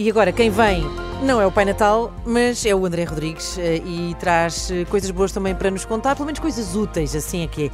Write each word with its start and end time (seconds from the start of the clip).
E 0.00 0.08
agora, 0.08 0.32
quem 0.32 0.48
vem 0.48 0.82
não 1.22 1.42
é 1.42 1.46
o 1.46 1.52
Pai 1.52 1.66
Natal, 1.66 2.10
mas 2.24 2.64
é 2.64 2.74
o 2.74 2.86
André 2.86 3.04
Rodrigues 3.04 3.58
eh, 3.58 3.82
e 3.84 4.16
traz 4.18 4.70
eh, 4.70 4.86
coisas 4.86 5.10
boas 5.10 5.30
também 5.30 5.54
para 5.54 5.70
nos 5.70 5.84
contar, 5.84 6.14
pelo 6.14 6.24
menos 6.24 6.40
coisas 6.40 6.74
úteis, 6.74 7.14
assim 7.14 7.42
é 7.42 7.46
que 7.46 7.66
é. 7.66 7.70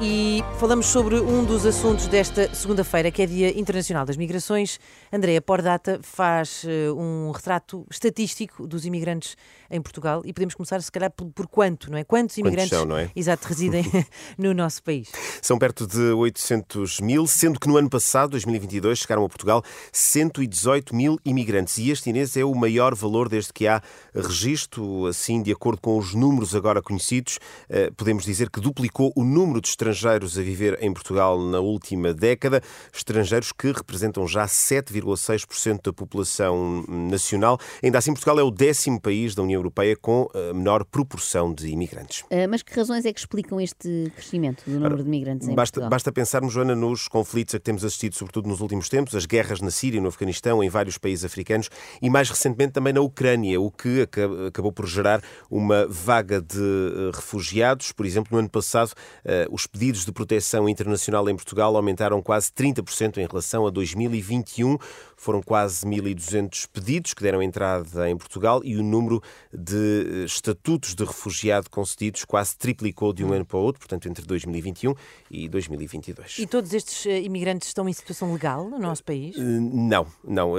E 0.00 0.42
falamos 0.58 0.86
sobre 0.86 1.16
um 1.16 1.44
dos 1.44 1.64
assuntos 1.64 2.08
desta 2.08 2.52
segunda-feira, 2.54 3.10
que 3.10 3.22
é 3.22 3.26
Dia 3.26 3.58
Internacional 3.58 4.04
das 4.04 4.16
Migrações. 4.16 4.80
Andréa 5.12 5.40
Pordata 5.40 6.00
faz 6.02 6.64
uh, 6.64 6.96
um 6.96 7.30
retrato 7.30 7.86
estatístico 7.88 8.66
dos 8.66 8.84
imigrantes 8.84 9.36
em 9.70 9.80
Portugal 9.80 10.22
e 10.24 10.32
podemos 10.32 10.54
começar, 10.54 10.82
se 10.82 10.90
calhar, 10.90 11.10
por, 11.10 11.26
por 11.30 11.46
quanto, 11.46 11.90
não 11.90 11.96
é? 11.96 12.04
Quantos 12.04 12.36
imigrantes 12.36 12.70
são, 12.70 12.84
não 12.84 12.98
é? 12.98 13.10
exato, 13.14 13.46
residem 13.46 13.84
no 14.36 14.52
nosso 14.52 14.82
país? 14.82 15.10
São 15.40 15.58
perto 15.58 15.86
de 15.86 16.00
800 16.00 17.00
mil, 17.00 17.26
sendo 17.26 17.60
que 17.60 17.68
no 17.68 17.76
ano 17.76 17.88
passado, 17.88 18.30
2022, 18.30 18.98
chegaram 18.98 19.24
a 19.24 19.28
Portugal 19.28 19.62
118 19.92 20.94
mil 20.94 21.18
imigrantes. 21.24 21.78
E 21.78 21.90
este, 21.90 22.10
Inês, 22.10 22.36
é 22.36 22.44
o 22.44 22.54
maior 22.54 22.94
valor 22.94 23.28
desde 23.28 23.52
que 23.52 23.68
há 23.68 23.80
registro. 24.14 25.06
Assim, 25.06 25.42
de 25.42 25.52
acordo 25.52 25.80
com 25.80 25.96
os 25.96 26.12
números 26.12 26.54
agora 26.54 26.82
conhecidos, 26.82 27.38
uh, 27.70 27.92
podemos 27.94 28.24
dizer 28.24 28.50
que 28.50 28.60
duplicou 28.60 29.12
o 29.14 29.24
número 29.24 29.60
de 29.60 29.68
estrangeiros 29.68 29.91
a 29.92 30.42
viver 30.42 30.78
em 30.80 30.92
Portugal 30.92 31.40
na 31.40 31.60
última 31.60 32.12
década, 32.14 32.62
estrangeiros 32.92 33.52
que 33.52 33.72
representam 33.72 34.26
já 34.26 34.46
7,6% 34.46 35.82
da 35.84 35.92
população 35.92 36.84
nacional. 36.88 37.58
Ainda 37.82 37.98
assim, 37.98 38.12
Portugal 38.12 38.38
é 38.38 38.42
o 38.42 38.50
décimo 38.50 39.00
país 39.00 39.34
da 39.34 39.42
União 39.42 39.58
Europeia 39.58 39.96
com 39.96 40.28
a 40.34 40.54
menor 40.54 40.84
proporção 40.84 41.52
de 41.52 41.68
imigrantes. 41.68 42.22
Uh, 42.22 42.48
mas 42.48 42.62
que 42.62 42.74
razões 42.74 43.04
é 43.04 43.12
que 43.12 43.20
explicam 43.20 43.60
este 43.60 44.10
crescimento 44.14 44.62
do 44.66 44.72
número 44.78 45.02
de 45.02 45.08
imigrantes 45.08 45.48
em 45.48 45.54
basta, 45.54 45.74
Portugal? 45.74 45.90
Basta 45.90 46.12
pensarmos, 46.12 46.52
Joana, 46.52 46.74
nos 46.74 47.08
conflitos 47.08 47.54
a 47.54 47.58
que 47.58 47.64
temos 47.64 47.84
assistido, 47.84 48.14
sobretudo 48.14 48.48
nos 48.48 48.60
últimos 48.60 48.88
tempos, 48.88 49.14
as 49.14 49.26
guerras 49.26 49.60
na 49.60 49.70
Síria, 49.70 50.00
no 50.00 50.08
Afeganistão, 50.08 50.62
em 50.62 50.68
vários 50.68 50.98
países 50.98 51.24
africanos 51.24 51.68
e 52.00 52.08
mais 52.08 52.28
recentemente 52.30 52.72
também 52.72 52.92
na 52.92 53.00
Ucrânia, 53.00 53.60
o 53.60 53.70
que 53.70 54.02
acabou 54.48 54.72
por 54.72 54.86
gerar 54.86 55.22
uma 55.50 55.86
vaga 55.88 56.40
de 56.40 56.58
eh, 56.58 57.10
refugiados. 57.14 57.92
Por 57.92 58.06
exemplo, 58.06 58.30
no 58.32 58.38
ano 58.38 58.48
passado, 58.48 58.92
eh, 59.24 59.46
os 59.50 59.66
pedidos 59.72 60.04
de 60.04 60.12
proteção 60.12 60.68
internacional 60.68 61.26
em 61.30 61.34
Portugal 61.34 61.74
aumentaram 61.74 62.20
quase 62.20 62.52
30% 62.52 63.16
em 63.16 63.26
relação 63.26 63.66
a 63.66 63.70
2021. 63.70 64.76
Foram 65.16 65.40
quase 65.40 65.86
1.200 65.86 66.68
pedidos 66.70 67.14
que 67.14 67.22
deram 67.22 67.42
entrada 67.42 68.10
em 68.10 68.16
Portugal 68.16 68.60
e 68.62 68.76
o 68.76 68.82
número 68.82 69.22
de 69.50 70.22
eh, 70.22 70.24
estatutos 70.24 70.94
de 70.94 71.04
refugiado 71.04 71.70
concedidos 71.70 72.24
quase 72.24 72.54
triplicou 72.56 73.14
de 73.14 73.24
um 73.24 73.32
ano 73.32 73.46
para 73.46 73.56
o 73.56 73.62
outro, 73.62 73.80
portanto, 73.80 74.08
entre 74.08 74.26
2021 74.26 74.94
e 75.30 75.48
2022. 75.48 76.40
E 76.40 76.46
todos 76.46 76.74
estes 76.74 77.06
eh, 77.06 77.20
imigrantes 77.22 77.68
estão 77.68 77.88
em 77.88 77.92
situação 77.94 78.30
legal 78.30 78.68
no 78.68 78.78
nosso 78.78 79.02
país? 79.02 79.36
Eh, 79.38 79.40
não, 79.40 80.06
não. 80.22 80.52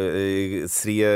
Seria 0.68 1.08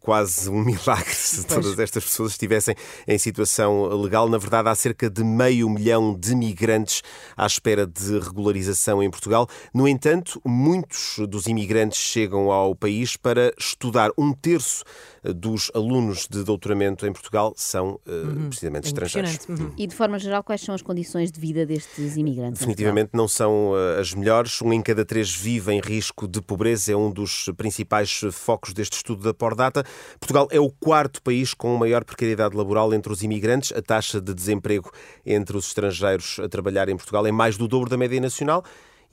quase 0.00 0.50
um 0.50 0.58
milagre 0.64 1.14
se 1.14 1.44
pois. 1.44 1.46
todas 1.46 1.78
estas 1.78 2.02
pessoas 2.02 2.32
estivessem 2.32 2.74
em 3.06 3.18
situação 3.18 3.86
legal. 4.00 4.28
Na 4.28 4.38
verdade, 4.38 4.68
há 4.68 4.74
cerca 4.74 5.08
de 5.08 5.22
meio 5.22 5.70
milhão 5.70 6.18
de 6.18 6.34
migrantes 6.34 7.02
à 7.36 7.43
espera 7.46 7.86
de 7.86 8.18
regularização 8.18 9.02
em 9.02 9.10
Portugal. 9.10 9.48
No 9.72 9.86
entanto, 9.86 10.40
muitos 10.44 11.18
dos 11.28 11.46
imigrantes 11.46 11.98
chegam 11.98 12.50
ao 12.50 12.74
país 12.74 13.16
para 13.16 13.52
estudar. 13.58 14.10
Um 14.16 14.32
terço 14.32 14.84
dos 15.32 15.70
alunos 15.74 16.26
de 16.28 16.44
doutoramento 16.44 17.06
em 17.06 17.12
Portugal 17.12 17.54
são 17.56 18.00
uh, 18.06 18.10
uhum. 18.10 18.48
precisamente 18.48 18.86
estrangeiros. 18.86 19.38
Uhum. 19.48 19.72
E 19.76 19.86
de 19.86 19.94
forma 19.94 20.18
geral, 20.18 20.42
quais 20.42 20.60
são 20.60 20.74
as 20.74 20.82
condições 20.82 21.32
de 21.32 21.40
vida 21.40 21.64
destes 21.64 22.16
imigrantes? 22.16 22.60
Definitivamente 22.60 23.10
não 23.14 23.26
são 23.26 23.72
uh, 23.72 24.00
as 24.00 24.12
melhores. 24.12 24.60
Um 24.60 24.72
em 24.72 24.82
cada 24.82 25.04
três 25.04 25.34
vive 25.34 25.72
em 25.72 25.80
risco 25.80 26.28
de 26.28 26.42
pobreza, 26.42 26.92
é 26.92 26.96
um 26.96 27.10
dos 27.10 27.50
principais 27.56 28.20
focos 28.32 28.72
deste 28.72 28.96
estudo 28.96 29.22
da 29.22 29.32
Pordata. 29.32 29.84
Portugal 30.20 30.48
é 30.50 30.60
o 30.60 30.70
quarto 30.70 31.22
país 31.22 31.54
com 31.54 31.76
maior 31.76 32.04
precariedade 32.04 32.56
laboral 32.56 32.92
entre 32.92 33.12
os 33.12 33.22
imigrantes. 33.22 33.72
A 33.72 33.80
taxa 33.80 34.20
de 34.20 34.34
desemprego 34.34 34.90
entre 35.24 35.56
os 35.56 35.66
estrangeiros 35.66 36.38
a 36.38 36.48
trabalhar 36.48 36.88
em 36.88 36.96
Portugal 36.96 37.26
é 37.26 37.32
mais 37.32 37.56
do 37.56 37.66
dobro 37.66 37.88
da 37.88 37.96
média 37.96 38.20
nacional 38.20 38.64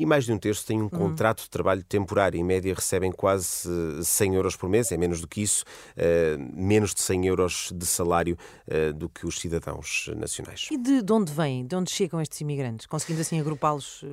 e 0.02 0.06
mais 0.06 0.26
de 0.26 0.34
um 0.34 0.38
terço 0.38 0.66
têm 0.66 0.82
um 0.82 0.86
hum. 0.86 0.90
contrato 0.90 1.44
de 1.44 1.50
trabalho 1.50 1.84
temporário. 1.84 2.40
Em 2.40 2.44
média 2.44 2.74
recebem 2.74 3.12
quase 3.12 3.70
100 4.04 4.34
eh, 4.34 4.36
euros 4.36 4.56
por 4.56 4.68
mês, 4.68 4.92
é 4.92 4.98
menos 4.98 5.22
do 5.22 5.28
que 5.28 5.44
isso, 5.44 5.64
eh, 5.96 6.38
menos 6.40 6.96
de 6.96 7.02
100 7.02 7.28
euros 7.28 7.72
de 7.72 7.86
salário 7.86 8.36
eh, 8.68 8.92
do 8.92 9.08
que 9.08 9.28
os 9.28 9.40
cidadãos 9.40 10.10
nacionais. 10.18 10.68
E 10.72 10.78
de 10.78 11.14
onde 11.14 11.32
vêm? 11.32 11.68
De 11.68 11.76
onde 11.76 11.92
chegam 11.92 12.20
estes 12.20 12.42
imigrantes? 12.42 12.88
Conseguimos 12.88 13.22
assim 13.22 13.40
agrupá-los? 13.40 14.04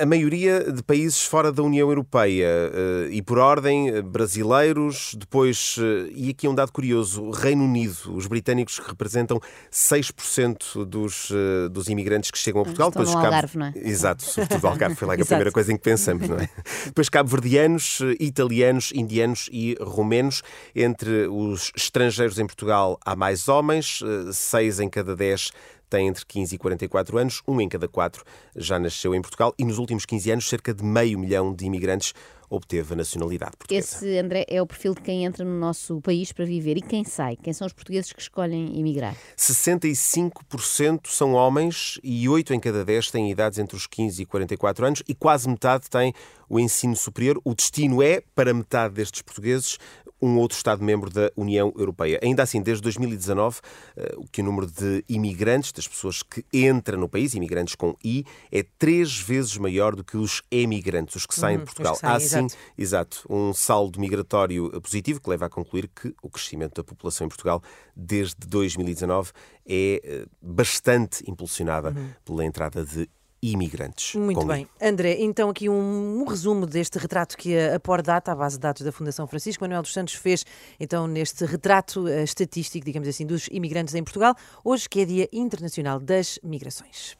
A 0.00 0.04
maioria 0.04 0.72
de 0.72 0.82
países 0.82 1.22
fora 1.22 1.52
da 1.52 1.62
União 1.62 1.88
Europeia 1.88 2.48
eh, 2.48 3.08
e 3.12 3.22
por 3.22 3.38
ordem 3.38 3.88
eh, 3.88 4.02
brasileiros, 4.02 5.14
depois, 5.16 5.76
eh, 5.78 6.10
e 6.12 6.30
aqui 6.30 6.48
é 6.48 6.50
um 6.50 6.54
dado 6.54 6.72
curioso, 6.72 7.30
Reino 7.30 7.64
Unido, 7.64 8.12
os 8.12 8.26
britânicos 8.26 8.80
que 8.80 8.88
representam 8.88 9.40
6% 9.70 10.84
dos, 10.84 11.30
dos 11.70 11.88
imigrantes 11.88 12.30
que 12.30 12.38
chegam 12.38 12.62
a 12.62 12.64
Portugal. 12.64 12.88
Estão 12.88 13.04
depois 13.04 13.16
no 13.16 13.24
Algarve, 13.24 13.58
Cabo... 13.58 13.72
não 13.74 13.82
é? 13.82 13.88
Exato, 13.88 14.24
sobretudo 14.24 14.64
o 14.64 14.66
Algarve, 14.68 14.96
foi 14.96 15.08
lá 15.08 15.14
a 15.14 15.18
primeira 15.24 15.52
coisa 15.52 15.72
em 15.72 15.76
que 15.76 15.82
pensamos, 15.82 16.28
não 16.28 16.38
é? 16.38 16.48
depois 16.86 17.08
cabo-verdianos, 17.08 18.00
italianos, 18.18 18.90
indianos 18.92 19.48
e 19.52 19.76
romenos. 19.80 20.42
Entre 20.74 21.28
os 21.28 21.70
estrangeiros 21.76 22.38
em 22.38 22.46
Portugal 22.46 22.98
há 23.04 23.14
mais 23.14 23.48
homens, 23.48 24.00
6 24.32 24.80
em 24.80 24.88
cada 24.88 25.14
10 25.14 25.52
tem 25.88 26.08
entre 26.08 26.24
15 26.26 26.54
e 26.54 26.58
44 26.58 27.18
anos, 27.18 27.42
um 27.46 27.60
em 27.60 27.68
cada 27.68 27.88
quatro 27.88 28.24
já 28.54 28.78
nasceu 28.78 29.14
em 29.14 29.20
Portugal 29.20 29.54
e 29.58 29.64
nos 29.64 29.78
últimos 29.78 30.04
15 30.04 30.30
anos 30.30 30.48
cerca 30.48 30.74
de 30.74 30.84
meio 30.84 31.18
milhão 31.18 31.54
de 31.54 31.64
imigrantes 31.64 32.14
obteve 32.50 32.94
a 32.94 32.96
nacionalidade 32.96 33.56
portuguesa. 33.56 33.96
Esse, 33.96 34.18
André, 34.18 34.44
é 34.48 34.60
o 34.62 34.66
perfil 34.66 34.94
de 34.94 35.02
quem 35.02 35.24
entra 35.24 35.44
no 35.44 35.58
nosso 35.58 36.00
país 36.00 36.32
para 36.32 36.44
viver. 36.44 36.76
E 36.76 36.82
quem 36.82 37.04
sai? 37.04 37.36
Quem 37.36 37.52
são 37.52 37.66
os 37.66 37.72
portugueses 37.72 38.12
que 38.12 38.20
escolhem 38.20 38.78
emigrar? 38.78 39.14
65% 39.36 41.08
são 41.08 41.34
homens 41.34 41.98
e 42.02 42.28
8 42.28 42.54
em 42.54 42.60
cada 42.60 42.84
10 42.84 43.10
têm 43.10 43.30
idades 43.30 43.58
entre 43.58 43.76
os 43.76 43.86
15 43.86 44.22
e 44.22 44.26
44 44.26 44.86
anos 44.86 45.02
e 45.06 45.14
quase 45.14 45.48
metade 45.48 45.90
têm 45.90 46.12
o 46.48 46.58
ensino 46.58 46.96
superior. 46.96 47.40
O 47.44 47.54
destino 47.54 48.02
é, 48.02 48.22
para 48.34 48.54
metade 48.54 48.94
destes 48.94 49.22
portugueses, 49.22 49.78
um 50.20 50.36
outro 50.38 50.56
Estado-membro 50.56 51.10
da 51.10 51.30
União 51.36 51.72
Europeia. 51.76 52.18
Ainda 52.22 52.42
assim, 52.42 52.60
desde 52.60 52.82
2019, 52.82 53.60
eh, 53.96 54.14
o 54.16 54.26
que 54.26 54.40
o 54.40 54.44
número 54.44 54.66
de 54.66 55.04
imigrantes, 55.08 55.72
das 55.72 55.86
pessoas 55.86 56.22
que 56.22 56.44
entram 56.52 56.98
no 56.98 57.08
país, 57.08 57.34
imigrantes 57.34 57.74
com 57.74 57.94
I, 58.04 58.24
é 58.50 58.64
três 58.78 59.18
vezes 59.18 59.56
maior 59.56 59.94
do 59.94 60.02
que 60.02 60.16
os 60.16 60.42
emigrantes, 60.50 61.16
os 61.16 61.26
que 61.26 61.34
saem 61.34 61.56
uhum, 61.58 61.64
de 61.64 61.66
Portugal. 61.66 61.94
Saem, 61.94 62.14
Há 62.14 62.20
sim, 62.20 62.26
exato. 62.26 62.56
exato, 62.76 63.26
um 63.30 63.52
saldo 63.52 64.00
migratório 64.00 64.80
positivo 64.80 65.20
que 65.20 65.30
leva 65.30 65.46
a 65.46 65.48
concluir 65.48 65.88
que 65.88 66.14
o 66.22 66.28
crescimento 66.28 66.74
da 66.74 66.84
população 66.84 67.26
em 67.26 67.28
Portugal 67.28 67.62
desde 67.94 68.46
2019 68.46 69.32
é 69.66 70.00
eh, 70.02 70.26
bastante 70.40 71.28
impulsionada 71.30 71.90
uhum. 71.90 72.10
pela 72.24 72.44
entrada 72.44 72.84
de 72.84 73.08
imigrantes. 73.42 74.14
Muito 74.14 74.44
bem. 74.44 74.66
André, 74.80 75.16
então 75.20 75.50
aqui 75.50 75.68
um, 75.68 76.20
um, 76.20 76.24
resumo 76.24 76.66
deste 76.66 76.98
retrato 76.98 77.36
que 77.36 77.56
a, 77.56 77.76
a 77.76 77.80
Pordata, 77.80 78.32
a 78.32 78.34
base 78.34 78.56
de 78.56 78.60
dados 78.60 78.82
da 78.82 78.92
Fundação 78.92 79.26
Francisco 79.26 79.62
Manuel 79.62 79.82
dos 79.82 79.92
Santos, 79.92 80.14
fez 80.14 80.44
então 80.78 81.06
neste 81.06 81.44
retrato 81.44 82.04
uh, 82.04 82.08
estatístico, 82.22 82.84
digamos 82.84 83.08
assim, 83.08 83.26
dos 83.26 83.48
imigrantes 83.50 83.94
em 83.94 84.02
Portugal, 84.02 84.34
hoje 84.64 84.88
que 84.88 85.00
é 85.00 85.04
Dia 85.04 85.28
Internacional 85.32 86.00
das 86.00 86.38
Migrações. 86.42 87.16